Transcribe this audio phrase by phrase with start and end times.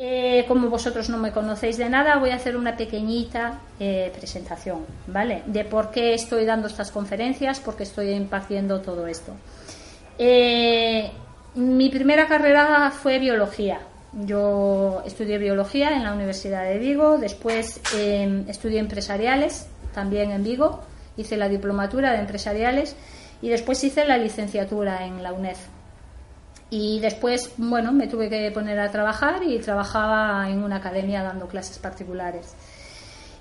[0.00, 4.86] Eh, como vosotros no me conocéis de nada, voy a hacer una pequeñita eh, presentación,
[5.08, 5.42] ¿vale?
[5.46, 9.32] De por qué estoy dando estas conferencias, por qué estoy impartiendo todo esto.
[10.18, 11.10] Eh,
[11.56, 13.80] mi primera carrera fue biología.
[14.12, 20.80] Yo estudié biología en la Universidad de Vigo, después estudié empresariales, también en Vigo,
[21.16, 22.96] hice la diplomatura de empresariales
[23.42, 25.56] y después hice la licenciatura en la UNED
[26.70, 31.48] y después, bueno, me tuve que poner a trabajar y trabajaba en una academia dando
[31.48, 32.54] clases particulares.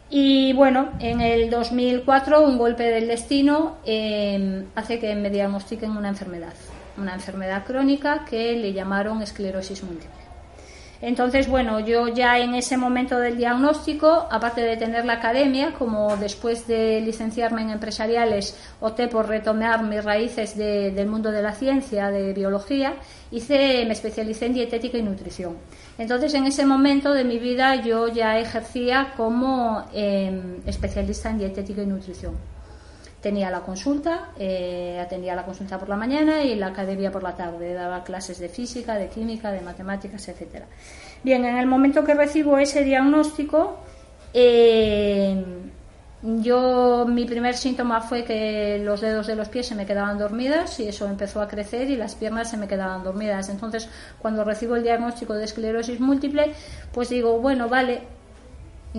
[0.10, 6.08] Y bueno, en el 2004 un golpe del destino em, hace que me diagnostiquen una
[6.08, 6.54] enfermedad,
[6.98, 10.27] una enfermedad crónica que le llamaron esclerosis múltiple.
[11.02, 16.18] Entonces, bueno, yo ya en ese momento del diagnóstico, aparte de tener la academia, como
[16.18, 22.10] después de licenciarme en empresariales, opté por retomar mis raíces del mundo de la ciencia,
[22.10, 22.96] de biología,
[23.30, 25.58] hice, me especialicé en dietética y nutrición.
[26.00, 31.84] Entonces, en ese momento de mi vida, yo ya ejercía como em, especialista en dietética
[31.84, 32.57] y nutrición
[33.28, 37.36] tenía la consulta, eh, atendía la consulta por la mañana y la academia por la
[37.36, 40.66] tarde, daba clases de física, de química, de matemáticas, etcétera.
[41.24, 43.80] Bien, en el momento que recibo ese diagnóstico,
[44.34, 45.44] eh,
[46.22, 50.80] yo mi primer síntoma fue que los dedos de los pies se me quedaban dormidas
[50.80, 53.50] y eso empezó a crecer y las piernas se me quedaban dormidas.
[53.50, 53.90] Entonces,
[54.20, 56.54] cuando recibo el diagnóstico de esclerosis múltiple,
[56.94, 58.04] pues digo, bueno, vale,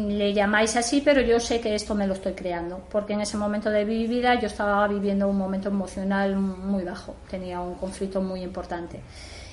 [0.06, 3.36] le llamáis así, pero yo sé que esto me lo estoy creando, porque en ese
[3.36, 8.20] momento de mi vida yo estaba viviendo un momento emocional muy bajo, tenía un conflicto
[8.20, 9.00] muy importante.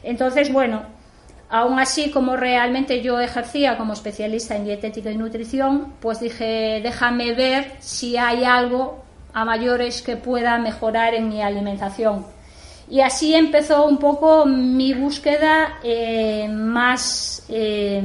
[0.04, 0.84] Entonces, bueno,
[1.50, 7.34] aún así, como realmente yo ejercía como especialista en dietética y nutrición, pues dije, déjame
[7.34, 12.26] ver si hay algo a mayores que pueda mejorar en mi alimentación.
[12.90, 17.46] Y así empezó un poco mi búsqueda eh, más...
[17.50, 18.02] Eh,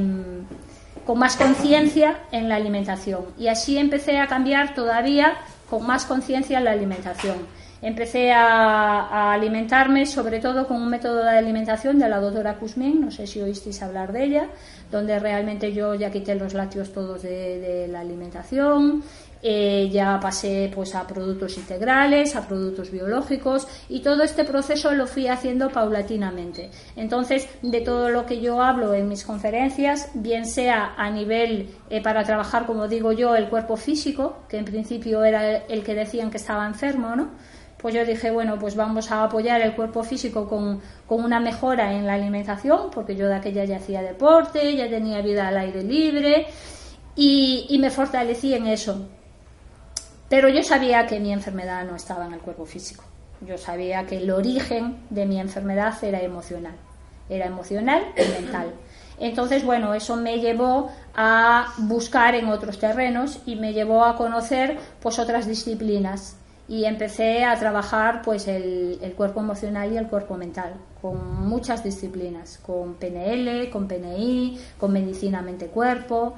[1.11, 3.25] con más conciencia en la alimentación.
[3.37, 5.33] Y así empecé a cambiar todavía
[5.69, 7.35] con más conciencia en la alimentación.
[7.81, 13.11] Empecé a, alimentarme sobre todo con un método de alimentación de la doctora Kuzmin, no
[13.11, 14.45] sé si oísteis hablar de ella,
[14.89, 19.03] donde realmente yo ya quité los lácteos todos de la alimentación,
[19.43, 25.07] eh, ya pasé pues a productos integrales, a productos biológicos y todo este proceso lo
[25.07, 26.69] fui haciendo paulatinamente.
[26.95, 32.01] Entonces, de todo lo que yo hablo en mis conferencias, bien sea a nivel eh,
[32.01, 36.29] para trabajar, como digo yo, el cuerpo físico, que en principio era el que decían
[36.29, 37.29] que estaba enfermo, ¿no?
[37.77, 41.93] Pues yo dije, bueno, pues vamos a apoyar el cuerpo físico con, con una mejora
[41.93, 45.81] en la alimentación, porque yo de aquella ya hacía deporte, ya tenía vida al aire
[45.81, 46.45] libre
[47.15, 49.07] y, y me fortalecí en eso.
[50.31, 53.03] Pero yo sabía que mi enfermedad no estaba en el cuerpo físico.
[53.41, 56.75] Yo sabía que el origen de mi enfermedad era emocional.
[57.27, 58.71] Era emocional y mental.
[59.19, 64.77] Entonces, bueno, eso me llevó a buscar en otros terrenos y me llevó a conocer
[65.01, 66.37] pues otras disciplinas
[66.69, 71.83] y empecé a trabajar pues el, el, cuerpo emocional y el cuerpo mental con muchas
[71.83, 76.37] disciplinas, con PNL, con PNI, con medicina mente-cuerpo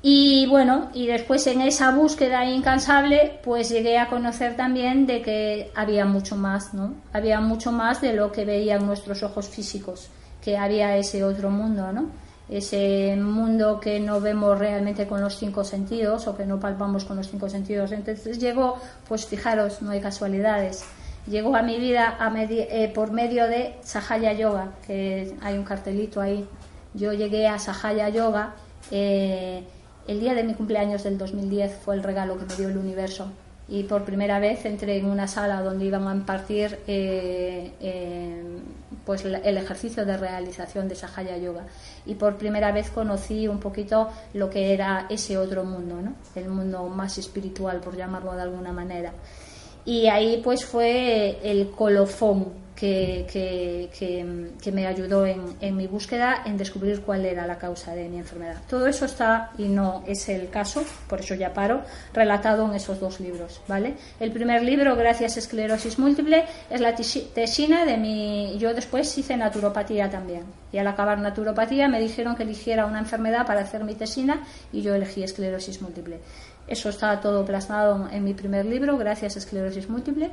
[0.00, 5.72] y bueno, y después en esa búsqueda incansable, pues llegué a conocer también de que
[5.74, 6.94] había mucho más, ¿no?
[7.12, 10.08] Había mucho más de lo que veían nuestros ojos físicos,
[10.40, 12.10] que había ese otro mundo, ¿no?
[12.48, 17.16] Ese mundo que no vemos realmente con los cinco sentidos o que no palpamos con
[17.16, 17.90] los cinco sentidos.
[17.90, 20.84] Entonces llegó, pues fijaros, no hay casualidades.
[21.26, 26.20] Llegó a mi vida a eh, por medio de Sahaya Yoga, que hay un cartelito
[26.20, 26.46] ahí.
[26.94, 28.54] Yo llegué a Sahaya Yoga.
[28.90, 29.64] Eh,
[30.08, 33.30] el día de mi cumpleaños del 2010 fue el regalo que me dio el universo.
[33.68, 38.42] Y por primera vez entré en una sala donde iban a impartir eh, eh,
[39.04, 41.66] pues el ejercicio de realización de Sahaya Yoga.
[42.06, 46.14] Y por primera vez conocí un poquito lo que era ese otro mundo, ¿no?
[46.34, 49.12] el mundo más espiritual por llamarlo de alguna manera.
[49.84, 57.02] Y ahí pues fue el colofón que, me ayudó en, en, mi búsqueda en descubrir
[57.02, 58.62] cuál era la causa de mi enfermedad.
[58.68, 61.82] Todo eso está, y no es el caso, por eso ya paro,
[62.14, 63.60] relatado en esos dos libros.
[63.66, 63.94] ¿vale?
[64.20, 68.56] El primer libro, Gracias a Esclerosis Múltiple, es la tesina de mi...
[68.58, 70.44] Yo después hice naturopatía también.
[70.72, 74.82] Y al acabar naturopatía me dijeron que eligiera una enfermedad para hacer mi tesina y
[74.82, 76.20] yo elegí esclerosis múltiple.
[76.68, 80.30] Eso está todo plasmado en mi primer libro, Gracias a Esclerosis Múltiple.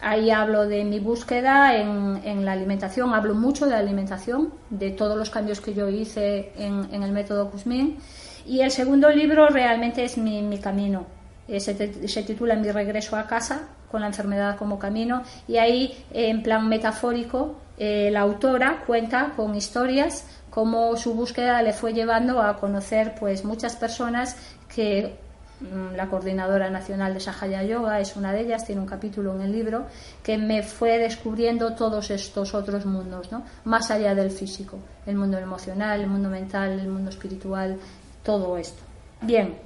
[0.00, 5.30] Ahí hablo de mi búsqueda en, la alimentación, hablo mucho de alimentación, de todos los
[5.30, 7.98] cambios que yo hice en, el método Kuzmin.
[8.46, 11.06] Y el segundo libro realmente es mi, camino.
[11.48, 15.22] Eh, se, titula Mi regreso a casa, con la enfermedad como camino.
[15.48, 21.74] Y ahí, en plan metafórico, eh, la autora cuenta con historias cómo su búsqueda le
[21.74, 24.36] fue llevando a conocer pues muchas personas
[24.74, 25.14] que
[25.60, 29.52] la coordinadora nacional de Sahaya Yoga es una de ellas, tiene un capítulo en el
[29.52, 29.86] libro
[30.22, 33.42] que me fue descubriendo todos estos otros mundos, ¿no?
[33.64, 37.78] más allá del físico, el mundo emocional, el mundo mental, el mundo espiritual,
[38.22, 38.82] todo esto.
[39.22, 39.56] Bien,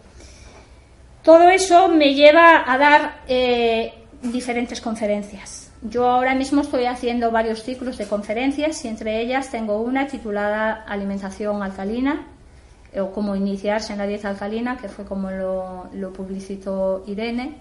[1.23, 5.71] todo eso me lleva a dar eh, diferentes conferencias.
[5.83, 10.85] Yo ahora mismo estoy haciendo varios ciclos de conferencias y entre ellas tengo una titulada
[10.87, 12.27] Alimentación alcalina,
[12.99, 17.55] o cómo iniciarse en la dieta alcalina, que fue como lo, publicitó Irene.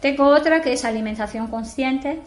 [0.00, 2.20] Tengo otra que es alimentación consciente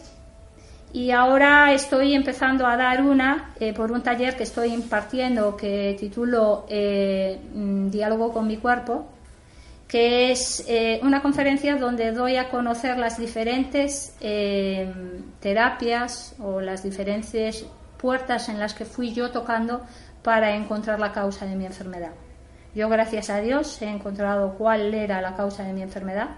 [0.92, 5.96] y ahora estoy empezando a dar una eh, por un taller que estoy impartiendo que
[5.98, 9.06] titulo eh, mm, Diálogo con mi cuerpo,
[9.86, 14.14] que es eh, una conferencia donde doy a conocer las diferentes
[15.40, 17.66] terapias o las diferentes
[17.96, 19.82] puertas en las que fui yo tocando
[20.22, 22.12] para encontrar la causa de mi enfermedad.
[22.74, 26.28] Yo, gracias a Dios, he encontrado cuál era la causa de mi enfermedad,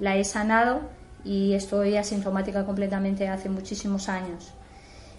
[0.00, 0.80] la he sanado
[1.24, 4.52] y estoy asintomática completamente hace muchísimos años.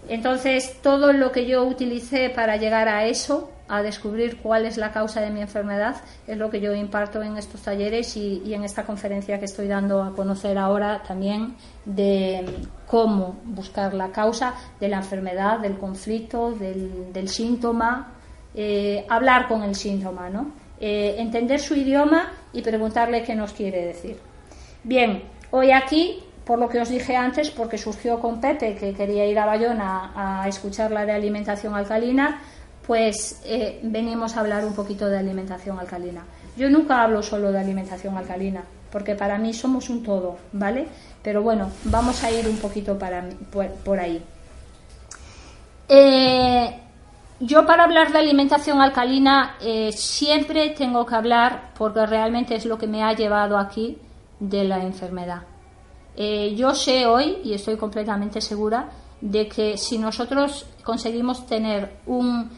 [0.10, 4.92] Entonces, todo lo que yo utilicé para llegar a eso, a descubrir cuál es la
[4.92, 8.86] causa de mi enfermedad, es lo que yo imparto en estos talleres y, en esta
[8.86, 11.56] conferencia que estoy dando a conocer ahora también
[11.86, 12.46] de
[12.86, 18.14] cómo buscar la causa de la enfermedad, del conflicto, del, síntoma,
[18.56, 20.52] eh, hablar con el síntoma, ¿no?
[20.80, 24.18] Eh, entender su idioma y preguntarle qué nos quiere decir.
[24.84, 29.26] Bien, hoy aquí por lo que os dije antes, porque surgió con Pepe, que quería
[29.26, 32.40] ir a Bayona a escuchar la de alimentación alcalina,
[32.88, 36.24] pues eh, venimos a hablar un poquito de alimentación alcalina.
[36.56, 40.88] Yo nunca hablo solo de alimentación alcalina, porque para mí somos un todo, ¿vale?
[41.22, 43.28] Pero bueno, vamos a ir un poquito para,
[43.84, 44.24] por, ahí.
[45.90, 46.80] Eh,
[47.42, 52.78] yo para hablar de alimentación alcalina eh, siempre tengo que hablar, porque realmente es lo
[52.78, 53.98] que me ha llevado aquí,
[54.40, 55.42] de la enfermedad.
[56.56, 58.90] Yo sé hoy, y estoy completamente segura,
[59.22, 62.50] de que si nosotros conseguimos tener un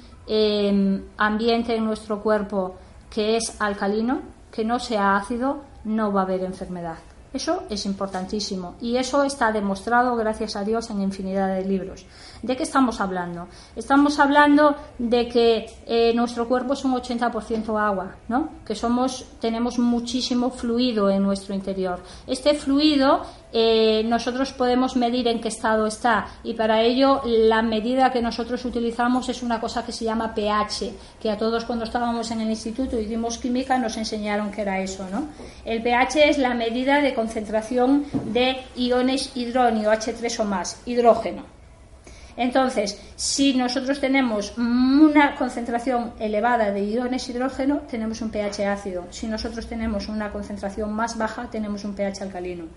[1.18, 2.76] ambiente en nuestro cuerpo
[3.10, 4.22] que es alcalino,
[4.52, 6.98] que no sea ácido, no va a haber enfermedad.
[7.31, 12.08] Eso es importantísimo y eso está demostrado, gracias a Dios, en infinidad de libros.
[12.42, 13.48] ¿De qué estamos hablando?
[13.76, 18.50] Estamos hablando de que eh, nuestro cuerpo es un 80% agua, ¿no?
[18.66, 22.00] Que somos, tenemos muchísimo fluido en nuestro interior.
[22.26, 28.12] Este fluido eh, nosotros podemos medir en qué estado está y para ello la medida
[28.12, 32.30] que nosotros utilizamos es una cosa que se llama pH, que a todos cuando estábamos
[32.31, 35.30] en el instituto y dimos química nos enseñaron que era eso, ¿no?
[35.66, 41.60] El pH es la medida de concentración de iones hidróneo, H3 o más, hidrógeno.
[42.40, 49.07] Entonces, si nosotros tenemos una concentración elevada de iones hidrógeno, tenemos un pH ácido.
[49.10, 52.68] Si nosotros tenemos una concentración más baja, tenemos un pH alcalino.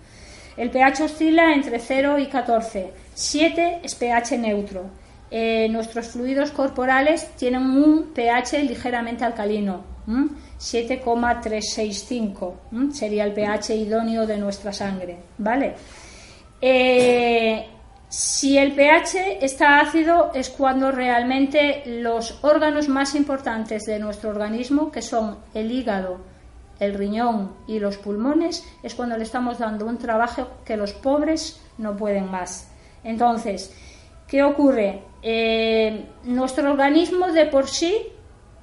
[0.55, 2.91] El pH oscila entre 0 y 14.
[3.13, 4.85] 7 es pH neutro.
[5.31, 9.93] Eh, nuestros fluidos corporales tienen un pH ligeramente alcalino.
[10.57, 12.55] 7,365
[12.91, 15.17] sería el pH idóneo de nuestra sangre.
[15.37, 15.73] ¿Vale?
[16.61, 17.67] Eh,
[18.09, 24.91] si el pH está ácido es cuando realmente los órganos más importantes de nuestro organismo,
[24.91, 26.19] que son el hígado,
[26.79, 31.61] el riñón y los pulmones, es cuando le estamos dando un trabajo que los pobres
[31.77, 32.69] no pueden más.
[33.03, 33.75] Entonces,
[34.27, 35.03] ¿qué ocurre?
[35.21, 38.12] Eh, nuestro organismo de por sí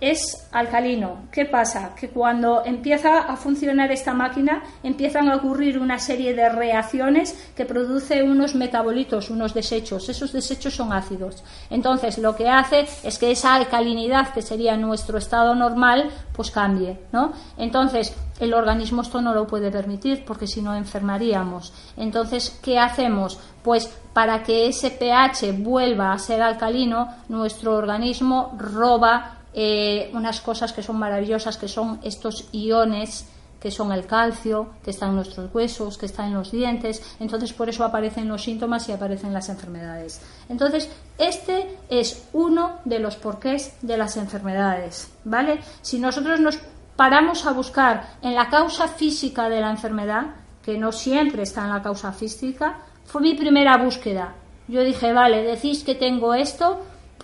[0.00, 1.24] es alcalino.
[1.30, 1.94] ¿Qué pasa?
[1.94, 7.66] Que cuando empieza a funcionar esta máquina empiezan a ocurrir una serie de reacciones que
[7.66, 10.08] produce unos metabolitos, unos desechos.
[10.08, 11.44] Esos desechos son ácidos.
[11.68, 16.98] Entonces lo que hace es que esa alcalinidad, que sería nuestro estado normal, pues cambie.
[17.12, 17.32] ¿no?
[17.58, 21.72] Entonces el organismo esto no lo puede permitir porque si no enfermaríamos.
[21.96, 23.38] Entonces, ¿qué hacemos?
[23.62, 30.72] Pues para que ese pH vuelva a ser alcalino, nuestro organismo roba eh, unas cosas
[30.72, 33.26] que son maravillosas, que son estos iones
[33.60, 37.02] que son el calcio, que está en nuestros huesos, que está en los dientes.
[37.20, 40.20] Entonces, por eso aparecen los síntomas y aparecen las enfermedades.
[40.48, 40.88] Entonces,
[41.18, 45.60] este es uno de los porqués de las enfermedades, ¿vale?
[45.82, 46.58] Si nosotros nos
[46.96, 51.70] paramos a buscar en la causa física de la enfermedad, que no siempre está en
[51.70, 52.78] la causa física,
[53.10, 54.34] Fue mi primera búsqueda.
[54.68, 56.80] Yo dije, vale, decís que tengo esto,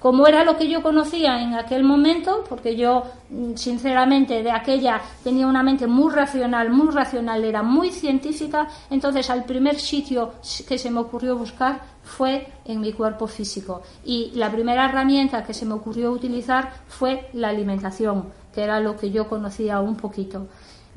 [0.06, 5.00] como era lo que yo conocía en aquel momento, porque yo mm, sinceramente de aquella
[5.24, 10.34] tenía una mente muy racional, muy racional, era muy científica, entonces al primer sitio
[10.68, 13.82] que se me ocurrió buscar fue en mi cuerpo físico.
[14.04, 18.96] Y la primera herramienta que se me ocurrió utilizar fue la alimentación, que era lo
[18.96, 20.46] que yo conocía un poquito.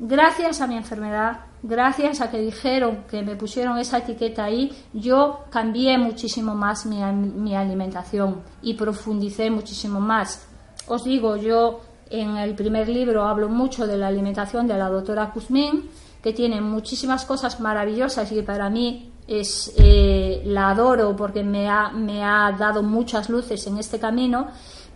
[0.02, 5.40] Gracias a mi enfermedad, gracias a que dijeron que me pusieron esa etiqueta ahí, yo
[5.50, 10.48] cambié muchísimo más mi, alimentación y profundicé muchísimo más.
[10.88, 15.32] Os digo, yo en el primer libro hablo mucho de la alimentación de la doctora
[15.32, 15.90] Kuzmin,
[16.22, 21.90] que tiene muchísimas cosas maravillosas y para mí es, eh, la adoro porque me ha,
[21.90, 24.46] me ha dado muchas luces en este camino,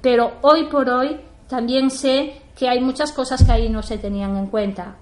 [0.01, 4.37] pero hoy por hoy también sé que hay muchas cosas que ahí no se tenían
[4.37, 4.97] en cuenta.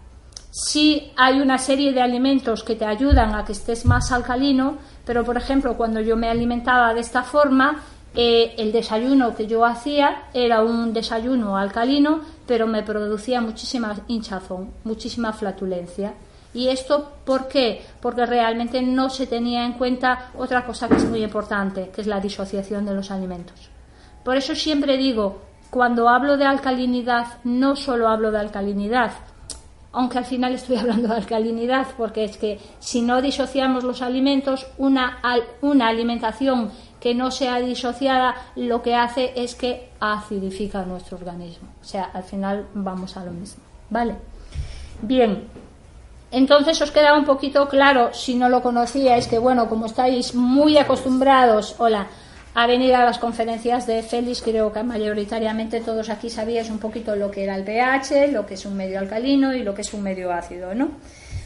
[0.50, 5.24] Sí hay una serie de alimentos que te ayudan a que estés más alcalino, pero
[5.24, 7.82] por ejemplo cuando yo me alimentaba de esta forma,
[8.14, 14.70] eh, el desayuno que yo hacía era un desayuno alcalino, pero me producía muchísima hinchazón,
[14.84, 16.12] muchísima flatulencia.
[16.54, 17.82] ¿Y esto por qué?
[18.02, 22.06] Porque realmente no se tenía en cuenta otra cosa que es muy importante, que es
[22.06, 23.70] la disociación de los alimentos.
[24.22, 25.40] Por eso siempre digo,
[25.72, 29.12] cuando hablo de alcalinidad, no solo hablo de alcalinidad,
[29.90, 34.66] aunque al final estoy hablando de alcalinidad, porque es que si no disociamos los alimentos,
[34.76, 35.22] una,
[35.62, 41.68] una alimentación que no sea disociada lo que hace es que acidifica nuestro organismo.
[41.80, 43.62] O sea, al final vamos a lo mismo.
[43.88, 44.16] ¿Vale?
[45.00, 45.48] Bien,
[46.30, 50.76] entonces os queda un poquito claro, si no lo conocíais, que bueno, como estáis muy
[50.76, 52.08] acostumbrados, hola,
[52.54, 57.16] a venir a las conferencias de Félix, creo que mayoritariamente todos aquí sabíais un poquito
[57.16, 59.94] lo que era el pH, lo que es un medio alcalino y lo que es
[59.94, 60.90] un medio ácido, ¿no?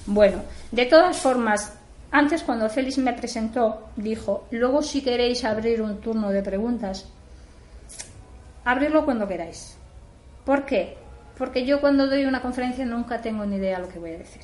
[0.06, 1.72] Bueno, de todas formas,
[2.10, 7.06] antes cuando Félix me presentó, dijo, luego si queréis abrir un turno de preguntas,
[8.64, 9.76] abrirlo cuando queráis.
[10.44, 10.96] ¿Por qué?
[11.38, 14.42] Porque yo cuando doy una conferencia nunca tengo ni idea lo que voy a decir.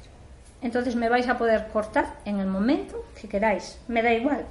[0.61, 3.81] Entonces me vais a poder cortar en el momento que queráis.
[3.89, 4.47] Me da igual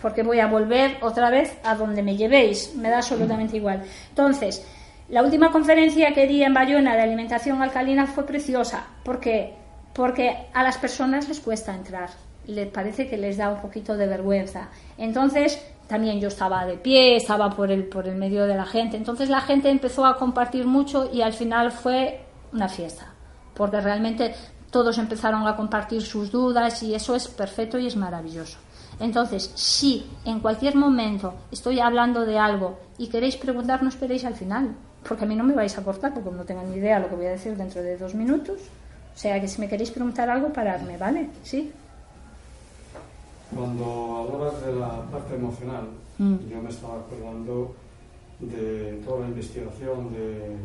[0.00, 3.82] porque voy a volver otra vez a donde me llevéis, me da absolutamente igual.
[4.10, 4.64] Entonces,
[5.08, 9.54] la última conferencia que di en Bayona de alimentación alcalina fue preciosa, porque
[9.92, 12.10] porque a las personas les cuesta entrar,
[12.46, 14.68] les parece que les da un poquito de vergüenza.
[14.98, 18.96] Entonces, también yo estaba de pie, estaba por el por el medio de la gente.
[18.96, 22.20] Entonces, la gente empezó a compartir mucho y al final fue
[22.52, 23.06] una fiesta,
[23.54, 24.34] porque realmente
[24.70, 28.58] todos empezaron a compartir sus dudas y eso es perfecto y es maravilloso.
[29.00, 34.34] Entonces, si en cualquier momento estoy hablando de algo y queréis preguntar, no esperéis al
[34.34, 34.74] final,
[35.06, 37.16] porque a mí no me vais a cortar, porque no tengo ni idea lo que
[37.16, 38.60] voy a decir dentro de dos minutos.
[39.14, 41.28] O sea que si me queréis preguntar algo, pararme, ¿vale?
[41.42, 41.72] ¿Sí?
[43.54, 46.36] Cuando hablabas de la parte emocional, mm.
[46.50, 47.74] yo me estaba acordando
[48.40, 50.56] de toda la investigación de,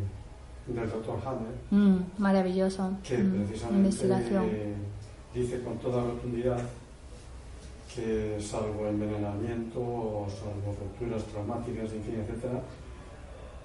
[0.66, 1.54] del doctor Hammer.
[1.70, 2.90] Mm, maravilloso.
[3.06, 4.74] Que mm, precisamente
[5.32, 6.58] dice con toda rotundidad
[7.94, 12.62] que salvo envenenamiento o salvo rupturas traumáticas, en fin, etcétera,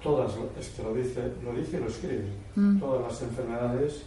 [0.01, 2.79] todas, es que lo dice, lo dice y lo escribe, mm.
[2.79, 4.03] todas las enfermedades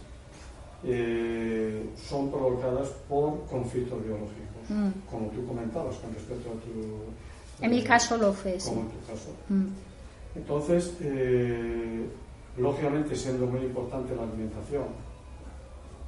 [0.83, 4.89] eh, son provocadas por conflictos biológicos, mm.
[5.09, 7.63] como tú comentabas con respecto a tu...
[7.63, 9.29] En mi caso lo fue, Como en tu caso.
[9.49, 9.67] Mm.
[10.35, 12.05] Entonces, eh,
[12.57, 14.85] lógicamente siendo muy importante la alimentación,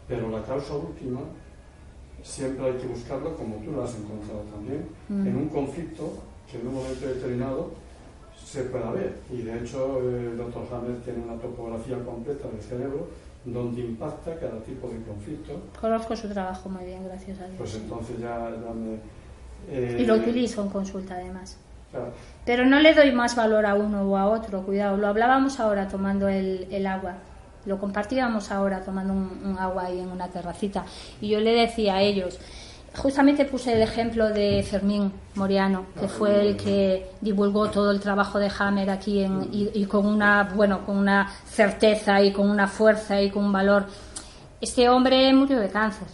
[0.07, 1.21] pero la causa última
[2.23, 5.27] siempre hay que buscarlo como tú lo has encontrado también, mm.
[5.27, 6.13] en un conflicto
[6.49, 7.71] que en un momento determinado
[8.43, 9.17] se pueda ver.
[9.31, 13.07] Y de hecho, el doctor Hammer tiene una topografía completa del cerebro
[13.45, 15.61] donde impacta cada tipo de conflicto.
[15.79, 17.57] Conozco su trabajo muy bien, gracias a Dios.
[17.57, 18.51] Pues entonces ya,
[19.71, 21.57] y lo utilizo en consulta además.
[22.45, 24.97] Pero no le doy más valor a uno o a otro, cuidado.
[24.97, 27.15] Lo hablábamos ahora tomando el, el agua
[27.65, 30.85] lo compartíamos ahora tomando un, agua ahí en una terracita
[31.19, 32.39] y yo le decía a ellos,
[32.97, 38.39] justamente puse el ejemplo de Fermín Moriano, que fue el que divulgó todo el trabajo
[38.39, 43.29] de Hammer aquí y, con una, bueno, con una certeza y con una fuerza y
[43.29, 43.85] con un valor.
[44.59, 46.07] Este hombre murió de cáncer.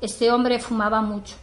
[0.00, 1.36] Este hombre fumaba mucho.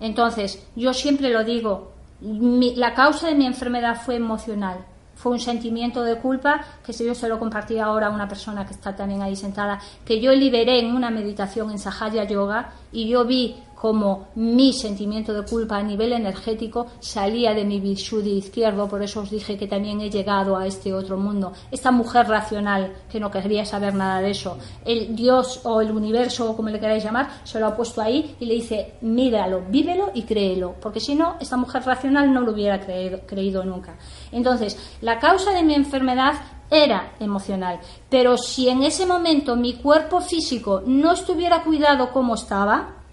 [0.00, 4.84] Entonces, yo siempre lo digo, la causa de mi enfermedad fue emocional
[5.24, 8.66] fue un sentimiento de culpa que si yo se lo compartí ahora a una persona
[8.66, 13.08] que está también ahí sentada, que yo liberé en una meditación en Sahaya Yoga y
[13.08, 18.88] yo vi como mi sentimiento de culpa a nivel energético salía de mi Vishuddhi izquierdo,
[18.88, 21.52] por eso os dije que también he llegado a este otro mundo.
[21.70, 26.50] Esta mujer racional, que no querría saber nada de eso, el Dios o el universo,
[26.50, 30.12] o como le queráis llamar, se lo ha puesto ahí y le dice, míralo, vívelo
[30.14, 33.98] y créelo, porque si no, esta mujer racional no lo hubiera creído nunca.
[34.32, 36.36] Entonces, la causa de mi enfermedad
[36.70, 37.80] era emocional.
[38.08, 43.03] Pero si en ese momento mi cuerpo físico no estuviera cuidado como estaba,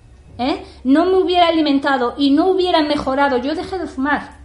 [0.42, 0.66] ¿eh?
[0.84, 4.42] no me hubiera alimentado y no hubiera mejorado, yo dejé de fumar.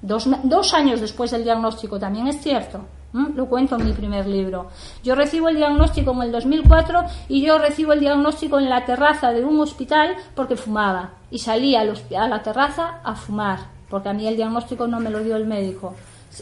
[0.00, 2.84] Dos, dos años después del diagnóstico, también es cierto.
[3.12, 4.68] Lo cuento en mi primer libro.
[5.02, 9.32] Yo recibo el diagnóstico en el 2004 y yo recibo el diagnóstico en la terraza
[9.32, 11.12] de un hospital porque fumaba.
[11.30, 15.20] Y salí a, la terraza a fumar, porque a mí el diagnóstico no me lo
[15.20, 15.94] dio el médico.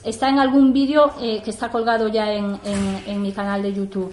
[0.03, 4.13] Está en algún vídeo eh, que está colgado ya en, en mi canal de YouTube.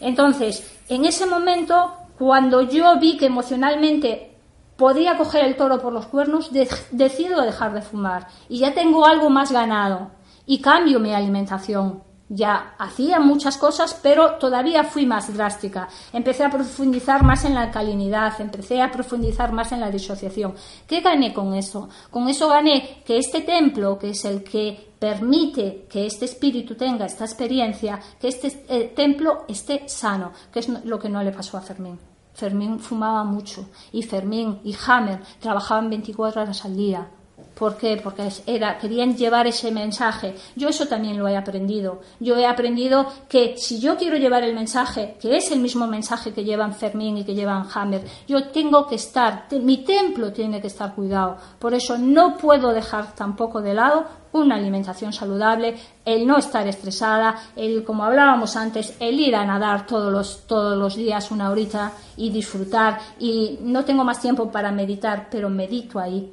[0.00, 1.92] Entonces, en ese momento
[2.22, 4.36] cuando yo vi que emocionalmente
[4.76, 6.52] podía coger el toro por los cuernos,
[6.92, 10.12] decido dejar de fumar y ya tengo algo más ganado
[10.46, 12.04] y cambio mi alimentación.
[12.28, 15.88] Ya hacía muchas cosas, pero todavía fui más drástica.
[16.12, 20.54] Empecé a profundizar más en la alcalinidad, empecé a profundizar más en la disociación.
[20.86, 21.88] ¿Qué gané con eso?
[22.08, 27.04] Con eso gané que este templo, que es el que permite que este espíritu tenga
[27.04, 31.58] esta experiencia, que este eh, templo esté sano, que es lo que no le pasó
[31.58, 32.11] a Fermín.
[32.34, 37.10] Fermín fumaba mucho y Fermín y Hammer trabajaban 24 horas al día.
[37.54, 38.00] ¿Por qué?
[38.02, 40.34] Porque era, querían llevar ese mensaje.
[40.56, 42.00] Yo eso también lo he aprendido.
[42.18, 46.32] Yo he aprendido que si yo quiero llevar el mensaje, que es el mismo mensaje
[46.32, 50.68] que llevan Fermín y que llevan Hammer, yo tengo que estar, mi templo tiene que
[50.68, 51.36] estar cuidado.
[51.58, 57.36] Por eso no puedo dejar tampoco de lado una alimentación saludable, el no estar estresada,
[57.54, 61.92] el, como hablábamos antes, el ir a nadar todos los, todos los días una horita
[62.16, 62.98] y disfrutar.
[63.18, 66.32] Y no tengo más tiempo para meditar, pero medito ahí.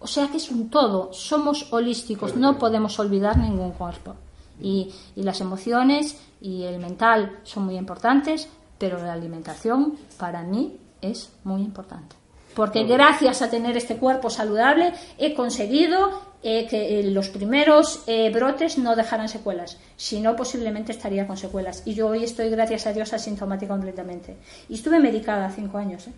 [0.00, 4.14] O sea que es un todo, somos holísticos, no podemos olvidar ningún cuerpo.
[4.60, 10.76] Y, y las emociones y el mental son muy importantes, pero la alimentación para mí
[11.00, 12.18] es muy importante
[12.58, 18.32] porque gracias a tener este cuerpo saludable he conseguido eh, que eh, los primeros eh,
[18.34, 21.84] brotes no dejaran secuelas, si no posiblemente estaría con secuelas.
[21.84, 24.38] Y yo hoy estoy, gracias a Dios, asintomática completamente.
[24.68, 26.08] Y estuve medicada cinco años.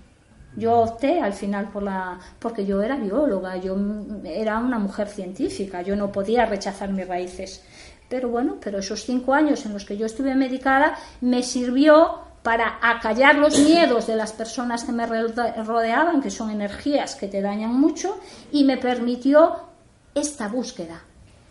[0.57, 3.77] Yo opté al final por la porque yo era bióloga, yo
[4.25, 7.63] era una mujer científica, yo no podía rechazar mis raíces.
[8.09, 12.79] Pero bueno, pero esos cinco años en los que yo estuve medicada me sirvió para
[12.83, 17.79] acallar los miedos de las personas que me rodeaban, que son energías que te dañan
[17.79, 18.19] mucho,
[18.51, 19.57] y me permitió
[20.15, 21.03] esta búsqueda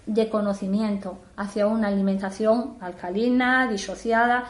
[0.06, 4.46] de conocimiento hacia una alimentación alcalina, disociada,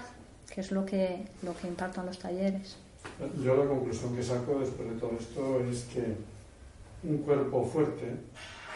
[0.50, 2.78] que es lo que, lo que imparto en los talleres.
[3.44, 6.16] Yo la conclusión que saco después de todo esto es que
[7.04, 8.16] un cuerpo fuerte,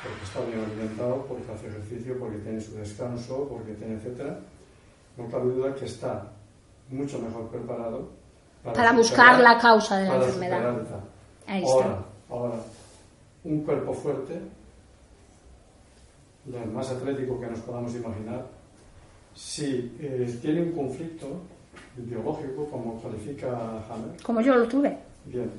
[0.02, 4.40] porque está bien alimentado, porque hace ejercicio, porque tiene su descanso, porque tiene etcétera,
[5.18, 6.32] no cabe duda que está
[6.90, 8.10] mucho mejor preparado
[8.64, 10.76] para, buscar la causa de la enfermedad.
[11.48, 12.56] Ahí ahora, ahora,
[13.44, 14.40] un cuerpo fuerte,
[16.48, 18.46] el más atlético que nos podamos imaginar,
[19.36, 21.42] si eh, tiene un conflicto
[21.98, 24.22] biológico, como califica Hammer.
[24.24, 24.98] Como yo lo tuve.
[25.26, 25.50] Bien.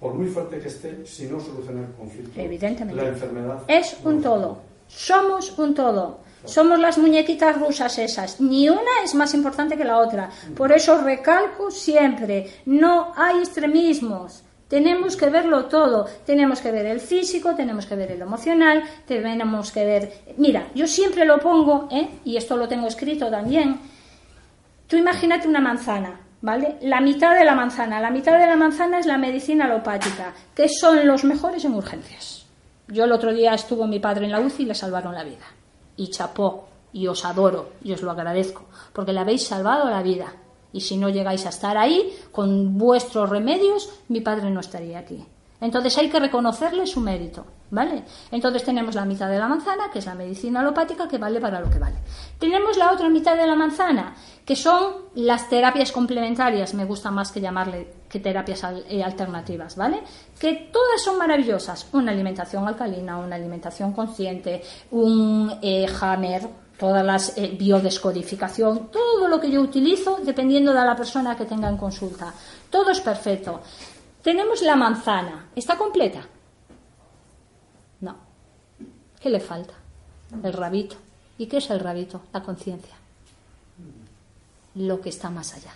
[0.00, 3.02] Por muy fuerte que esté, si no soluciona el conflicto, Evidentemente.
[3.02, 3.58] la enfermedad.
[3.68, 4.58] Es un todo.
[4.88, 6.20] Somos un todo.
[6.46, 8.40] Somos las muñequitas rusas esas.
[8.40, 10.30] Ni una es más importante que la otra.
[10.56, 14.42] Por eso recalco siempre, no hay extremismos.
[14.66, 16.06] Tenemos que verlo todo.
[16.24, 20.12] Tenemos que ver el físico, tenemos que ver el emocional, tenemos que ver...
[20.38, 22.08] Mira, yo siempre lo pongo, ¿eh?
[22.24, 23.78] y esto lo tengo escrito también.
[24.90, 26.76] Tú imagínate una manzana, ¿vale?
[26.82, 28.00] La mitad de la manzana.
[28.00, 32.44] La mitad de la manzana es la medicina alopática, que son los mejores en urgencias.
[32.88, 35.46] Yo el otro día estuvo mi padre en la UCI y le salvaron la vida
[35.96, 40.32] y chapó y os adoro y os lo agradezco porque le habéis salvado la vida
[40.72, 45.24] y si no llegáis a estar ahí con vuestros remedios mi padre no estaría aquí
[45.60, 48.04] entonces hay que reconocerle su mérito, ¿vale?
[48.30, 51.60] Entonces tenemos la mitad de la manzana, que es la medicina alopática, que vale para
[51.60, 51.96] lo que vale.
[52.38, 57.30] Tenemos la otra mitad de la manzana, que son las terapias complementarias, me gusta más
[57.30, 60.02] que llamarle que terapias eh, alternativas, ¿vale?
[60.38, 61.86] Que todas son maravillosas.
[61.92, 69.38] Una alimentación alcalina, una alimentación consciente, un eh, hammer, todas las eh, biodescodificación, todo lo
[69.38, 72.32] que yo utilizo dependiendo de la persona que tenga en consulta.
[72.70, 73.60] Todo es perfecto.
[74.22, 75.48] Tenemos la manzana.
[75.56, 76.26] ¿Está completa?
[78.00, 78.16] No.
[79.20, 79.74] ¿Qué le falta?
[80.42, 80.96] El rabito.
[81.38, 82.22] ¿Y qué es el rabito?
[82.32, 82.94] La conciencia.
[84.74, 85.74] Lo que está más allá.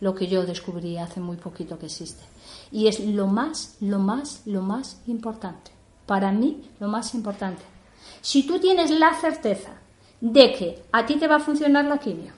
[0.00, 2.22] lo que yo descubrí hace muy poquito que existe.
[2.70, 5.70] Y es lo más, lo más, lo más importante.
[6.06, 7.62] Para mí, lo más importante.
[8.20, 9.70] Si tú tienes la certeza
[10.20, 12.32] de que a ti te va a funcionar la quimio,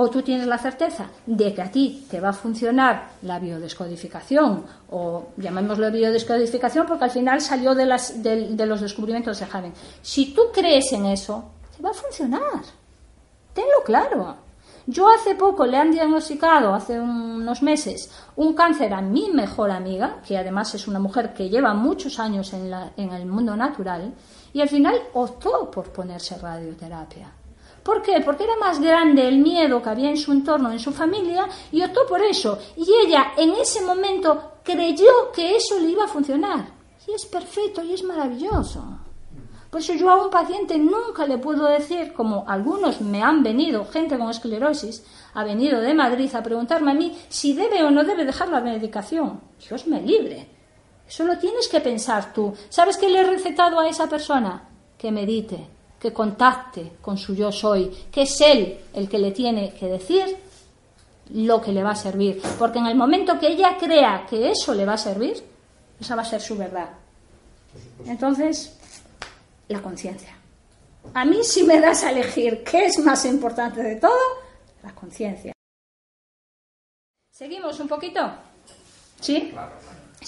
[0.00, 4.64] o tú tienes la certeza de que a ti te va a funcionar la biodescodificación,
[4.92, 9.72] o llamémoslo biodescodificación porque al final salió de, las, de, los descubrimientos de Haven.
[10.00, 12.62] Si tú crees en eso, te va a funcionar.
[13.52, 14.36] Tenlo claro.
[14.86, 20.22] Yo hace poco le han diagnosticado, hace unos meses, un cáncer a mi mejor amiga,
[20.24, 24.14] que además es una mujer que lleva muchos años en, el mundo natural,
[24.52, 27.32] y al final optó por ponerse radioterapia.
[27.88, 28.20] ¿Por qué?
[28.20, 31.82] Porque era más grande el miedo que había en su entorno, en su familia, y
[31.82, 32.58] optó por eso.
[32.76, 36.68] Y ella en ese momento creyó que eso le iba a funcionar.
[37.06, 38.84] Y es perfecto y es maravilloso.
[39.70, 43.86] Por eso yo a un paciente nunca le puedo decir, como algunos me han venido,
[43.86, 48.04] gente con esclerosis, ha venido de Madrid a preguntarme a mí si debe o no
[48.04, 49.40] debe dejar la medicación.
[49.66, 50.46] Dios me libre.
[51.08, 52.52] Eso lo tienes que pensar tú.
[52.68, 54.68] ¿Sabes qué le he recetado a esa persona?
[54.98, 59.74] Que medite, que contacte con su yo soy, que es él el que le tiene
[59.74, 60.36] que decir
[61.34, 62.40] lo que le va a servir.
[62.58, 65.42] Porque en el momento que ella crea que eso le va a servir,
[66.00, 66.88] esa va a ser su verdad.
[68.06, 68.78] Entonces,
[69.68, 70.34] la conciencia.
[71.14, 74.18] A mí si me das a elegir qué es más importante de todo,
[74.82, 75.52] la conciencia.
[77.30, 78.20] ¿Seguimos un poquito?
[79.20, 79.52] ¿Sí?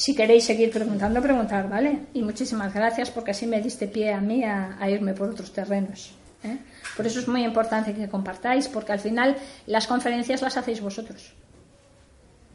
[0.00, 2.06] Si queréis seguir preguntando, preguntar, ¿vale?
[2.14, 6.12] Y muchísimas gracias porque así me diste pie a mí a, irme por otros terrenos.
[6.42, 6.56] ¿eh?
[6.96, 9.36] Por eso es muy importante que compartáis, porque al final
[9.66, 11.34] las conferencias las hacéis vosotros.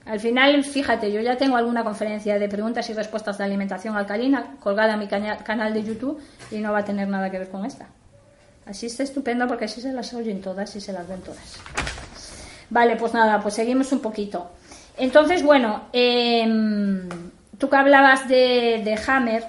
[0.05, 4.55] Al final, fíjate, yo ya tengo alguna conferencia de preguntas y respuestas de alimentación alcalina
[4.59, 7.63] colgada en mi canal de YouTube y no va a tener nada que ver con
[7.63, 7.89] esta.
[8.65, 11.59] Así está estupendo porque así se las oyen todas y se las ven todas.
[12.71, 14.49] Vale, pues nada, pues seguimos un poquito.
[14.97, 17.07] Entonces, bueno, em,
[17.57, 19.43] tú que hablabas de, de, Hammer,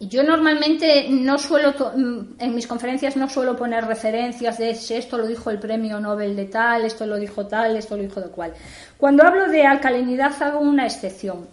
[0.00, 5.18] yo normalmente no suelo, mm, en mis conferencias no suelo poner referencias de si esto
[5.18, 8.28] lo dijo el premio Nobel de tal, esto lo dijo tal, esto lo dijo de
[8.28, 8.52] cual.
[8.96, 11.46] Cuando hablo de alcalinidad hago una excepción.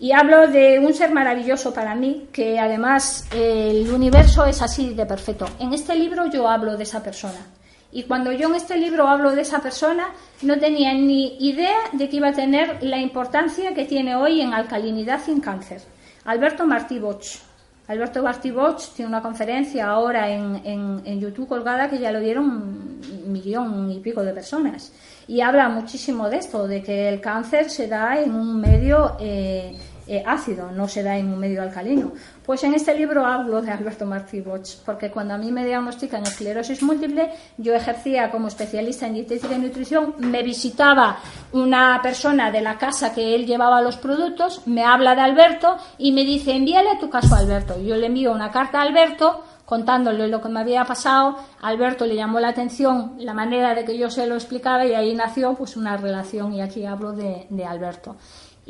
[0.00, 5.04] Y hablo de un ser maravilloso para mí, que además el universo es así de
[5.06, 5.46] perfecto.
[5.58, 7.57] En este libro yo hablo de esa persona.
[7.90, 10.08] Y cuando yo en este libro hablo de esa persona,
[10.42, 14.52] no tenía ni idea de que iba a tener la importancia que tiene hoy en
[14.52, 15.80] alcalinidad en cáncer.
[16.24, 17.38] Alberto Martí Boch.
[17.86, 22.44] Alberto Martí Boch tiene una conferencia ahora en, en, YouTube colgada que ya lo dieron
[22.44, 24.92] un millón y pico de personas.
[25.26, 29.74] Y habla muchísimo de esto, de que el cáncer se da en un medio eh,
[30.08, 32.12] eh, ácido, no se da en un medio alcalino.
[32.44, 36.22] Pues en este libro hablo de Alberto Martí Boch, porque cuando a mí me diagnostican
[36.22, 41.18] esclerosis múltiple, yo ejercía como especialista en dietética y nutrición, me visitaba
[41.52, 46.12] una persona de la casa que él llevaba los productos, me habla de Alberto y
[46.12, 47.78] me dice, envíale tu caso a Alberto.
[47.78, 52.16] Yo le envío una carta a Alberto contándole lo que me había pasado, Alberto le
[52.16, 55.76] llamó la atención la manera de que yo se lo explicaba y ahí nació pues
[55.76, 58.16] una relación y aquí hablo de Alberto.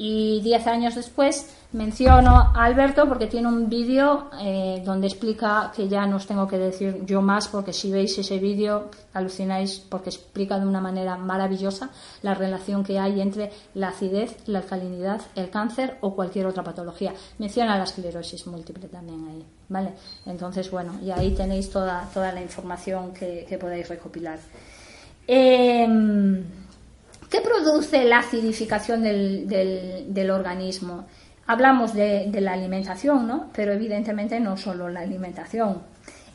[0.01, 5.89] Y diez años después menciono a Alberto porque tiene un vídeo eh, donde explica que
[5.89, 10.11] ya no os tengo que decir yo más porque si veis ese vídeo alucináis porque
[10.11, 11.91] explica de una manera maravillosa
[12.23, 17.13] la relación que hay entre la acidez, la alcalinidad, el cáncer o cualquier otra patología.
[17.39, 19.95] Menciona la esclerosis múltiple también ahí, ¿vale?
[20.27, 24.39] Entonces, bueno, y ahí tenéis toda, toda la información que, que podéis recopilar.
[25.27, 25.87] Eh,
[27.31, 31.07] ¿Qué produce la acidificación del, organismo?
[31.47, 33.51] Hablamos de, la alimentación, ¿no?
[33.55, 35.83] Pero evidentemente no solo la alimentación.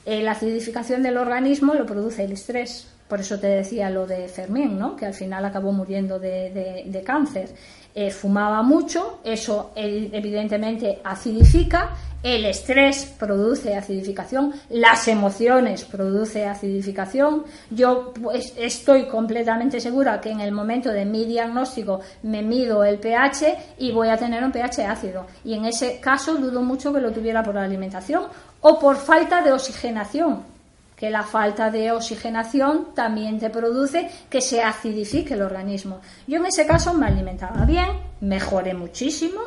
[0.06, 2.90] Eh, la acidificación del organismo lo produce el estrés.
[3.08, 4.96] Por eso te decía lo de Fermín, ¿no?
[4.96, 7.50] Que al final acabó muriendo de cáncer.
[7.96, 11.92] Eh, fumaba mucho, eso evidentemente acidifica,
[12.24, 17.44] el estrés produce acidificación, las emociones produce acidificación.
[17.70, 22.98] Yo pues, estoy completamente segura que en el momento de mi diagnóstico me mido el
[22.98, 25.28] pH y voy a tener un pH ácido.
[25.44, 28.24] Y en ese caso dudo mucho que lo tuviera por la alimentación
[28.62, 30.54] o por falta de oxigenación
[30.96, 36.00] que la falta de oxigenación también te produce que se acidifique el organismo.
[36.28, 37.90] Yo en ese caso me alimentaba bien,
[38.22, 39.42] mejoré muchísimo,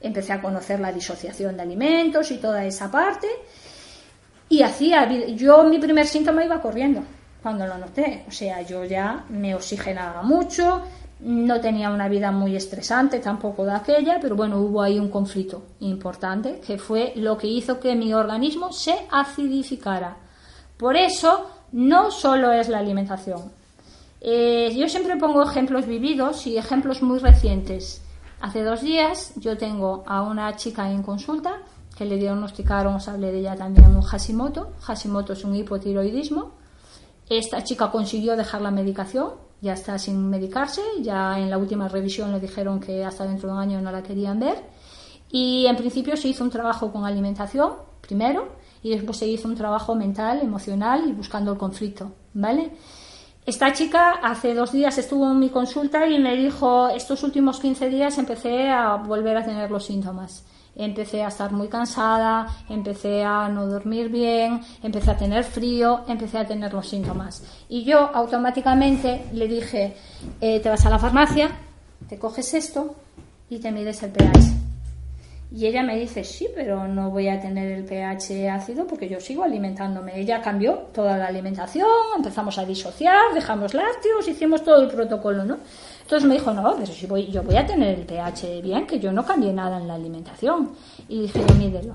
[0.00, 3.28] empecé a conocer la disociación de alimentos y toda esa parte,
[4.48, 7.02] y hacía, yo mi primer síntoma iba corriendo
[7.42, 10.82] cuando lo noté, o sea, yo ya me oxigenaba mucho,
[11.20, 15.62] no tenía una vida muy estresante tampoco de aquella, pero bueno, hubo ahí un conflicto
[15.80, 20.16] importante que fue lo que hizo que mi organismo se acidificara.
[20.76, 23.50] Por eso, no solo es la alimentación.
[24.20, 28.02] Eh, yo siempre pongo ejemplos vividos y ejemplos muy recientes.
[28.40, 31.62] Hace dos días yo tengo a una chica en consulta
[31.96, 34.74] que le diagnosticaron, os hablé de ella también, un Hashimoto.
[34.80, 36.52] Hashimoto es un hipotiroidismo.
[37.28, 42.30] Esta chica consiguió dejar la medicación, ya está sin medicarse, ya en la última revisión
[42.30, 44.62] le dijeron que hasta dentro de un año no la querían ver.
[45.30, 48.48] Y en principio se hizo un trabajo con alimentación, primero,
[48.82, 52.70] y después se hizo un trabajo mental, emocional y buscando el conflicto, ¿vale?
[53.48, 57.88] Esta chica hace dos días estuvo en mi consulta y me dijo, estos últimos 15
[57.88, 60.44] días empecé a volver a tener los síntomas.
[60.76, 66.36] Empecé a estar muy cansada, empecé a no dormir bien, empecé a tener frío, empecé
[66.36, 67.42] a tener los síntomas.
[67.70, 69.96] Y yo automáticamente le dije,
[70.42, 71.50] eh, te vas a la farmacia,
[72.06, 72.96] te coges esto
[73.48, 74.57] y te mides el pH.
[75.50, 79.18] Y ella me dice, sí, pero no voy a tener el pH ácido porque yo
[79.18, 80.20] sigo alimentándome.
[80.20, 85.56] Ella cambió toda la alimentación, empezamos a disociar, dejamos lácteos, hicimos todo el protocolo, ¿no?
[86.02, 88.98] Entonces me dijo, no, pero si voy, yo voy a tener el pH bien, que
[88.98, 90.72] yo no cambié nada en la alimentación.
[91.08, 91.94] Y dije, mídelo.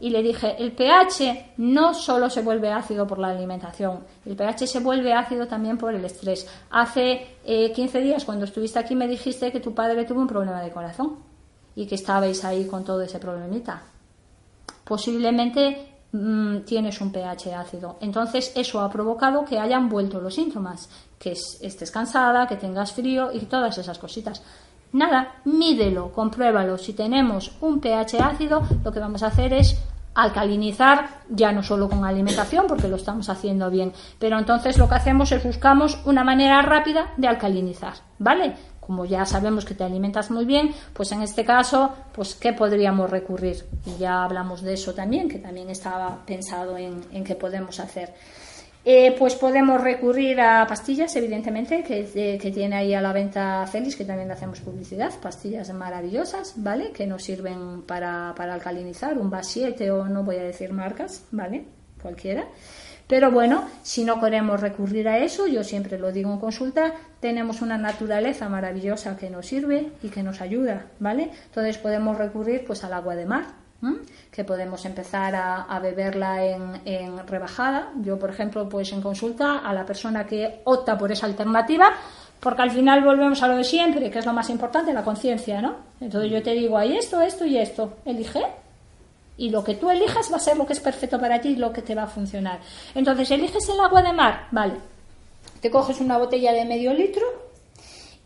[0.00, 4.66] Y le dije, el pH no solo se vuelve ácido por la alimentación, el pH
[4.66, 6.48] se vuelve ácido también por el estrés.
[6.70, 10.60] Hace 15 eh, días, cuando estuviste aquí, me dijiste que tu padre tuvo un problema
[10.60, 11.28] de corazón
[11.78, 13.80] y que estabais ahí con todo ese problemita.
[14.82, 17.98] Posiblemente mm, tienes un pH ácido.
[18.00, 23.30] Entonces eso ha provocado que hayan vuelto los síntomas, que estés cansada, que tengas frío
[23.32, 24.42] y todas esas cositas.
[24.92, 26.78] Nada, mídelo, compruébalo.
[26.78, 29.80] Si tenemos un pH ácido, lo que vamos a hacer es
[30.16, 34.96] alcalinizar, ya no solo con alimentación, porque lo estamos haciendo bien, pero entonces lo que
[34.96, 38.56] hacemos es buscamos una manera rápida de alcalinizar, ¿vale?
[38.88, 43.10] Como ya sabemos que te alimentas muy bien, pues en este caso, pues ¿qué podríamos
[43.10, 43.66] recurrir?
[43.84, 48.14] Y ya hablamos de eso también, que también estaba pensado en, en qué podemos hacer.
[48.86, 53.94] Eh, pues podemos recurrir a pastillas, evidentemente, que, que, tiene ahí a la venta Félix,
[53.94, 56.90] que también le hacemos publicidad, pastillas maravillosas, ¿vale?
[56.90, 61.66] Que nos sirven para, para alcalinizar, un BAS7 o no voy a decir marcas, ¿vale?
[62.00, 62.46] Cualquiera.
[63.08, 67.62] Pero bueno, si no queremos recurrir a eso, yo siempre lo digo en consulta, tenemos
[67.62, 71.30] una naturaleza maravillosa que nos sirve y que nos ayuda, ¿vale?
[71.46, 73.46] Entonces podemos recurrir pues al agua de mar,
[74.30, 77.92] que podemos empezar a, beberla en, rebajada.
[78.02, 81.92] Yo, por ejemplo, pues en consulta a la persona que opta por esa alternativa,
[82.40, 85.62] porque al final volvemos a lo de siempre, que es lo más importante, la conciencia,
[85.62, 85.76] ¿no?
[85.98, 88.42] Entonces yo te digo, hay esto, esto y esto, elige
[89.38, 91.56] y lo que tú elijas va a ser lo que es perfecto para ti y
[91.56, 92.60] lo que te va a funcionar.
[92.94, 94.74] Entonces, eliges el agua de mar, vale.
[95.62, 97.24] Te coges una botella de medio litro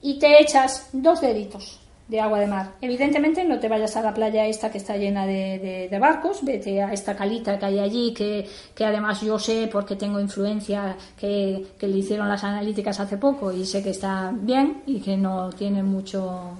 [0.00, 2.72] y te echas dos deditos de agua de mar.
[2.80, 6.92] Evidentemente no te vayas a la playa esta que está llena de, barcos, vete a
[6.92, 8.46] esta calita que hay allí, que,
[8.84, 13.64] además yo sé porque tengo influencia que, que le hicieron las analíticas hace poco y
[13.64, 16.58] sé que está bien y que no tiene mucho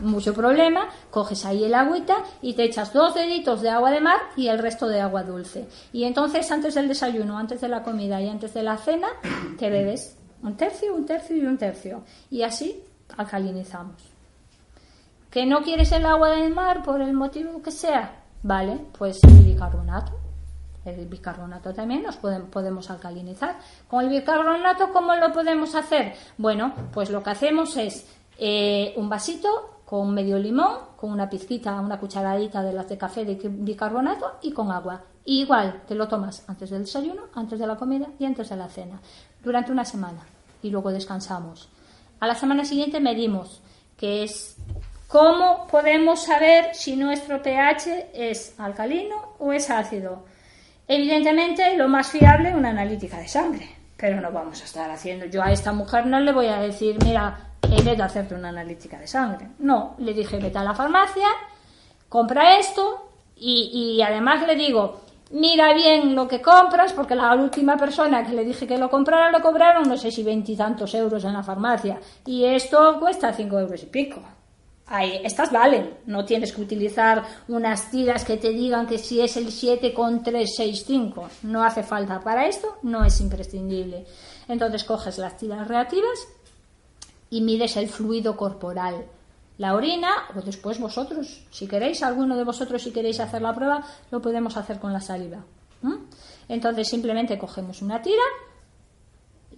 [0.00, 4.18] mucho problema, coges ahí el agüita y te echas dos deditos de agua de mar
[4.36, 5.68] y el resto de agua dulce.
[5.92, 9.08] Y entonces antes del desayuno, antes de la comida y antes de la cena,
[9.58, 12.02] te bebes un tercio, un tercio y un tercio.
[12.30, 12.82] Y así
[13.16, 14.02] alcalinizamos.
[15.30, 18.22] ¿Que no quieres el agua del mar por el motivo que sea?
[18.42, 20.18] Vale, pues el bicarbonato.
[20.84, 23.58] El bicarbonato también nos podemos alcalinizar.
[23.86, 26.14] Con el bicarbonato, ¿cómo lo podemos hacer?
[26.38, 28.06] Bueno, pues lo que hacemos es
[28.42, 33.26] eh, un vasito con medio limón, con una pizquita, una cucharadita de las de café
[33.26, 35.02] de bicarbonato y con agua.
[35.26, 38.68] igual te lo tomas antes del desayuno, antes de la comida y antes de la
[38.68, 38.98] cena,
[39.44, 40.20] durante una semana.
[40.62, 41.68] Y luego descansamos.
[42.18, 43.60] A la semana siguiente medimos,
[43.98, 44.56] que es
[45.06, 50.24] cómo podemos saber si nuestro pH es alcalino o es ácido.
[50.88, 55.26] Evidentemente, lo más fiable es una analítica de sangre, pero no vamos a estar haciendo.
[55.26, 58.48] Yo a esta mujer no le voy a decir, mira, en vez de hacerte una
[58.48, 59.48] analítica de sangre.
[59.60, 61.28] No, le dije, vete a la farmacia,
[62.08, 68.24] compra esto y, además le digo, mira bien lo que compras, porque la última persona
[68.24, 71.42] que le dije que lo comprara, lo cobraron, no sé si veintitantos euros en la
[71.42, 71.98] farmacia.
[72.26, 74.20] Y esto cuesta cinco euros y pico.
[74.92, 79.36] Ahí, estas valen, no tienes que utilizar unas tiras que te digan que si es
[79.36, 84.04] el 7,365, no hace falta para esto, no es imprescindible.
[84.48, 86.26] Entonces coges las tiras reactivas
[87.30, 89.06] y mides el fluido corporal.
[89.58, 93.84] La orina, o después vosotros, si queréis, alguno de vosotros, si queréis hacer la prueba,
[94.10, 95.44] lo podemos hacer con la saliva.
[96.48, 98.22] Entonces simplemente cogemos una tira,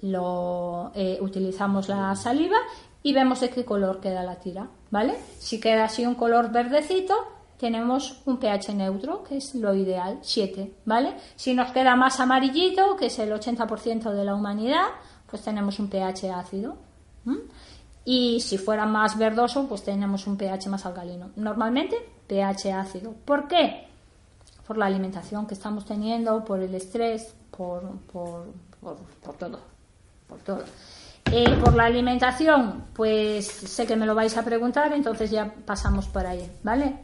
[0.02, 2.56] lo, eh, utilizamos la saliva
[3.02, 5.16] y vemos de qué color queda la tira, ¿vale?
[5.38, 7.14] Si queda así un color verdecito,
[7.58, 11.14] tenemos un pH neutro, que es lo ideal, 7, ¿vale?
[11.36, 14.86] Si nos queda más amarillito, que es el 80% de la humanidad,
[15.28, 16.76] pues tenemos un pH ácido.
[18.04, 21.30] Y si fuera más verdoso, pues tenemos un pH más alcalino.
[21.36, 23.12] Normalmente, pH ácido.
[23.24, 23.86] ¿Por qué?
[24.66, 27.82] Por la alimentación que estamos teniendo, por el estrés, por,
[28.12, 28.46] por,
[28.80, 28.96] por,
[29.38, 29.60] todo.
[30.26, 30.64] Por todo.
[31.30, 36.08] Eh, por la alimentación, pues sé que me lo vais a preguntar, entonces ya pasamos
[36.08, 36.96] por ahí, ¿vale?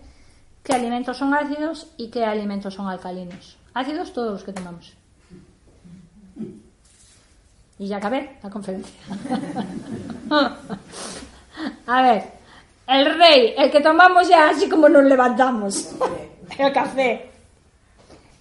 [0.63, 3.57] ¿Qué alimentos son ácidos y qué alimentos son alcalinos?
[3.73, 4.95] Ácidos todos los que tomamos.
[7.79, 8.95] Y ya acabé la conferencia.
[11.87, 12.25] A ver,
[12.89, 15.91] el rey, el que tomamos ya así como nos levantamos.
[16.59, 17.31] El café.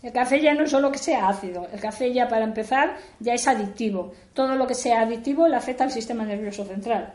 [0.01, 3.33] El café ya no es solo que sea ácido, el café ya para empezar ya
[3.33, 4.13] es adictivo.
[4.33, 7.13] Todo lo que sea adictivo le afecta al sistema nervioso central.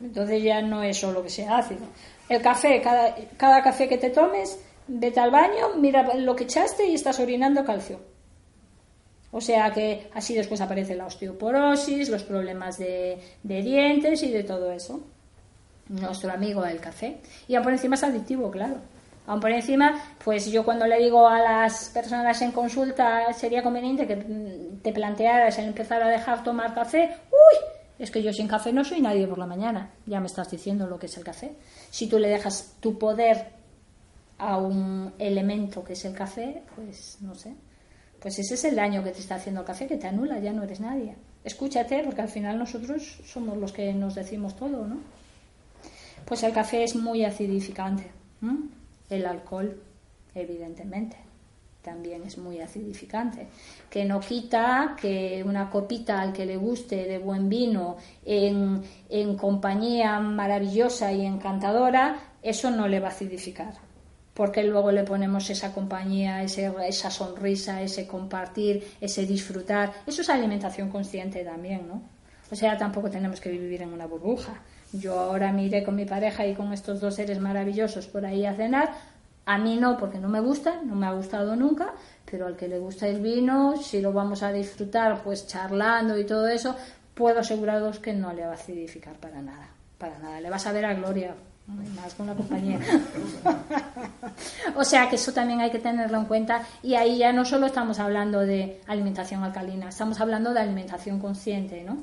[0.00, 1.82] Entonces ya no es solo que sea ácido.
[2.28, 6.86] El café, cada, cada café que te tomes, vete al baño, mira lo que echaste
[6.86, 8.00] y estás orinando calcio.
[9.34, 14.70] O sea que así después aparece la osteoporosis, los problemas de, dientes y de todo
[14.70, 15.00] eso.
[15.88, 17.16] Nuestro amigo el café.
[17.48, 18.76] Y aún por encima es adictivo, claro.
[19.26, 24.06] Aún por encima, pues yo cuando le digo a las personas en consulta sería conveniente
[24.06, 24.16] que
[24.82, 27.16] te plantearas el empezar a dejar tomar café.
[27.30, 27.58] ¡Uy!
[27.98, 29.92] Es que yo sin café no soy nadie por la mañana.
[30.04, 31.52] Ya me estás diciendo lo que es el café.
[31.90, 33.46] Si tú le dejas tu poder
[34.36, 37.54] a un elemento que es el café, pues no sé
[38.22, 40.52] pues ese es el daño que te está haciendo el café, que te anula, ya
[40.52, 41.16] no eres nadie.
[41.42, 44.98] Escúchate, porque al final nosotros somos los que nos decimos todo, ¿no?
[46.24, 48.04] Pues el café es muy acidificante.
[49.10, 49.76] El alcohol,
[50.36, 51.16] evidentemente,
[51.82, 53.48] también es muy acidificante.
[53.90, 59.36] Que no quita que una copita al que le guste de buen vino en, en
[59.36, 63.91] compañía maravillosa y encantadora, eso no le va a acidificar
[64.34, 69.92] porque luego le ponemos esa compañía, ese, esa sonrisa, ese compartir, ese disfrutar.
[70.06, 72.02] Eso es alimentación consciente también, ¿no?
[72.50, 74.60] O sea, tampoco tenemos que vivir en una burbuja.
[74.92, 78.54] Yo ahora miré con mi pareja y con estos dos seres maravillosos por ahí a
[78.54, 78.92] cenar.
[79.44, 81.92] A mí no, porque no me gusta, no me ha gustado nunca,
[82.30, 86.24] pero al que le gusta el vino, si lo vamos a disfrutar, pues charlando y
[86.24, 86.76] todo eso,
[87.14, 89.68] puedo aseguraros que no le va a acidificar para nada,
[89.98, 90.40] para nada.
[90.40, 91.34] Le vas a ver a Gloria,
[91.66, 92.80] más con la compañía.
[94.76, 97.66] o sea que eso también hay que tenerlo en cuenta y ahí ya no solo
[97.66, 101.98] estamos hablando de alimentación alcalina, estamos hablando de alimentación consciente, ¿no?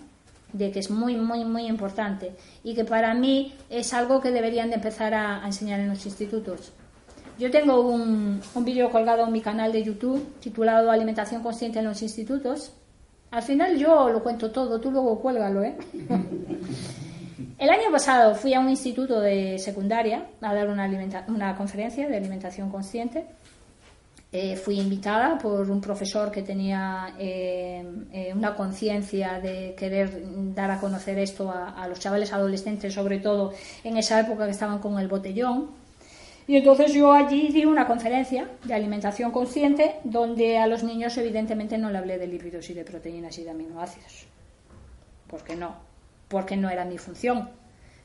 [0.53, 4.69] De que es muy, muy, muy importante y que para mí es algo que deberían
[4.69, 6.71] de empezar a, enseñar en los institutos.
[7.37, 11.85] Yo tengo un, un vídeo colgado en mi canal de YouTube titulado Alimentación consciente en
[11.85, 12.73] los institutos.
[13.31, 15.77] Al final yo lo cuento todo, tú luego cuélgalo, ¿eh?
[17.57, 20.89] El año pasado fui a un instituto de secundaria a dar una,
[21.27, 23.25] una conferencia de alimentación consciente.
[24.31, 30.21] Eh, fui invitada por un profesor que tenía eh, eh, una conciencia de querer
[30.53, 34.79] dar a conocer esto a, los chavales adolescentes, sobre todo en esa época que estaban
[34.79, 35.71] con el botellón.
[36.45, 41.77] Y entonces yo allí di una conferencia de alimentación consciente donde a los niños evidentemente
[41.77, 44.27] no le hablé de lípidos y de proteínas y de aminoácidos.
[45.27, 45.88] Porque no,
[46.29, 47.49] porque no era mi función.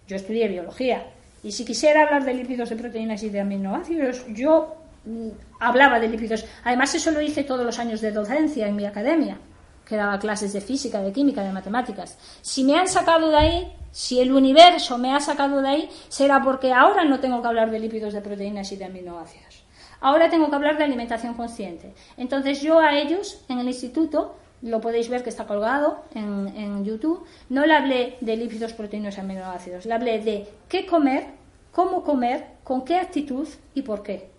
[0.09, 1.07] Yo estudié biología.
[1.45, 5.29] Y si quisiera hablar de lípidos, de proteínas y de aminoácidos, yo mm,
[5.61, 6.45] hablaba de lípidos.
[6.65, 9.39] Además, eso lo hice todos los años de docencia en mi academia,
[9.87, 12.19] que daba clases de física, de química, de matemáticas.
[12.41, 16.43] Si me han sacado de ahí, si el universo me ha sacado de ahí, será
[16.43, 19.65] porque ahora no tengo que hablar de lípidos, de proteínas y de aminoácidos.
[20.01, 21.95] Ahora tengo que hablar de alimentación consciente.
[22.17, 27.25] Entonces yo a ellos en el instituto lo podéis ver que está colgado en, YouTube,
[27.51, 31.27] no le hablé de lípidos, proteínas y aminoácidos, le hablé de qué comer,
[31.71, 34.31] cómo comer, con qué actitud y por qué.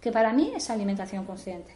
[0.00, 1.74] Que para mí es alimentación consciente.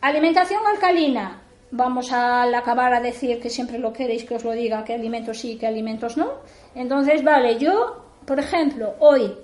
[0.00, 1.42] Alimentación alcalina.
[1.72, 5.38] Vamos a acabar a decir que siempre lo queréis que os lo diga, qué alimentos
[5.40, 6.30] sí, qué alimentos no.
[6.74, 9.34] Entonces, vale, yo, por ejemplo, hoy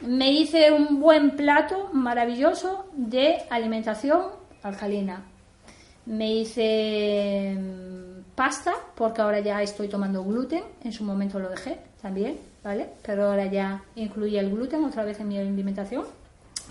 [0.00, 5.24] me hice un buen plato maravilloso de alimentación alcalina.
[6.06, 11.78] Me hice mm, pasta, porque ahora ya estoy tomando gluten, en su momento lo dejé
[12.00, 12.88] también, ¿vale?
[13.02, 16.04] Pero ahora ya incluye el gluten otra vez en mi alimentación.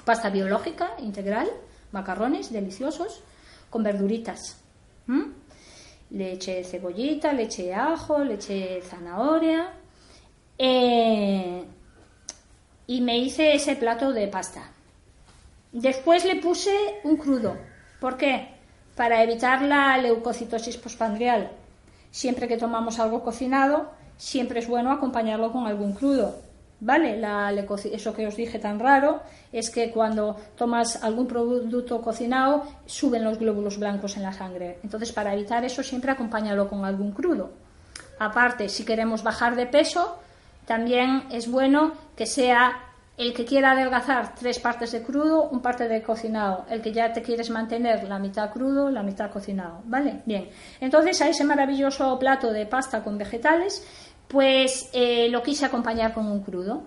[0.06, 1.50] Pasta biológica, integral,
[1.92, 3.22] macarrones deliciosos,
[3.70, 4.58] con verduritas.
[6.12, 9.74] Leche cebollita, leche ajo, leche zanahoria.
[10.58, 11.64] Eh,
[12.88, 14.72] y me hice ese plato de pasta.
[15.72, 16.72] Después le puse
[17.04, 17.56] un crudo,
[18.00, 18.50] ¿Por qué?
[18.96, 21.52] Para evitar la leucocitosis postpandrial.
[22.12, 26.50] Siempre que tomamos algo cocinado, siempre es bueno acompañarlo con algún crudo.
[26.80, 27.18] ¿vale?
[27.18, 29.22] La eso que os dije tan raro
[29.52, 34.80] es que cuando tomas algún producto cocinado suben los glóbulos blancos en la sangre.
[34.84, 37.52] Entonces, para evitar eso, siempre acompáñalo con algún crudo.
[38.20, 40.20] Aparte, si queremos bajar de peso,
[40.66, 42.89] también es bueno que sea
[43.20, 46.66] el que quiera adelgazar tres partes de crudo, un parte de cocinado.
[46.70, 49.82] El que ya te quieres mantener la mitad crudo, la mitad cocinado.
[49.84, 50.22] ¿Vale?
[50.26, 50.50] Bien.
[50.80, 53.86] Entonces a ese maravilloso plato de pasta con vegetales,
[54.30, 56.84] pues eh, lo quise acompañar con un crudo.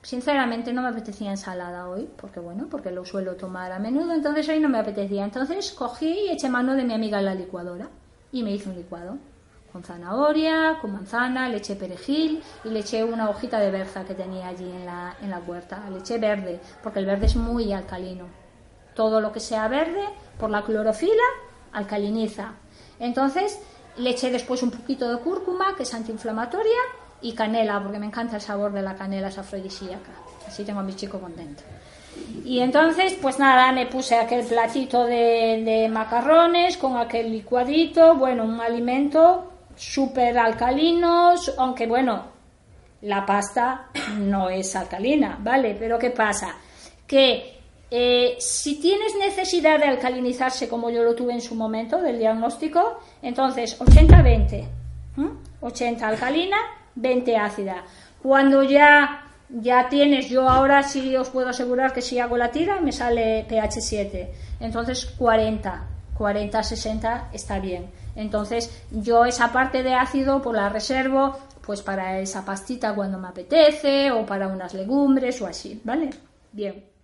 [0.00, 4.48] Sinceramente no me apetecía ensalada hoy, porque bueno, porque lo suelo tomar a menudo, entonces
[4.48, 5.24] hoy no me apetecía.
[5.24, 7.90] Entonces cogí y eché mano de mi amiga la licuadora
[8.32, 9.18] y me hice un licuado
[9.76, 14.14] con zanahoria, con manzana, le eché perejil y le eché una hojita de berza que
[14.14, 15.42] tenía allí en la, en la.
[15.90, 18.24] Le eché verde, porque el verde es muy alcalino.
[18.94, 20.02] Todo lo que sea verde,
[20.38, 21.28] por la clorofila,
[21.72, 22.52] alcaliniza.
[22.98, 23.60] Entonces,
[23.98, 26.80] le eché después un poquito de cúrcuma, que es antiinflamatoria,
[27.20, 30.12] y canela, porque me encanta el sabor de la canela, es afrodisíaca.
[30.48, 31.64] Así tengo a mi chico contento.
[32.46, 38.58] Y entonces, pues nada, me puse aquel platito de macarrones con aquel licuadito, bueno, un
[38.58, 42.24] alimento súper alcalinos, aunque bueno,
[43.02, 45.76] la pasta no es alcalina, ¿vale?
[45.78, 46.56] Pero ¿qué pasa?
[47.06, 47.60] Que
[47.90, 52.98] eh, si tienes necesidad de alcalinizarse como yo lo tuve en su momento del diagnóstico,
[53.22, 54.66] entonces 80-20,
[55.60, 56.56] 80 alcalina,
[56.96, 57.84] 20 ácida.
[58.22, 62.80] Cuando ya ya tienes, yo ahora sí os puedo asegurar que si hago la tira
[62.80, 65.86] me sale pH 7, entonces 40,
[66.18, 67.86] 40-60 está bien.
[68.16, 73.28] Entonces, yo esa parte de ácido pues la reservo pues para esa pastita cuando me
[73.28, 76.10] apetece o para unas legumbres o así, ¿vale?
[76.52, 76.95] Bien.